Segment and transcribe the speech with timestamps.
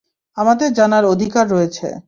[0.37, 1.87] আমাদের জানার অধিকার রয়েছে!